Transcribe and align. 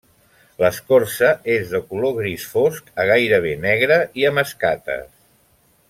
L'escorça 0.61 1.29
és 1.57 1.67
de 1.75 1.81
color 1.91 2.15
gris 2.21 2.47
fosc 2.55 2.89
a 3.03 3.05
gairebé 3.13 3.53
negre 3.69 4.01
i 4.23 4.27
amb 4.31 4.43
escates. 4.47 5.07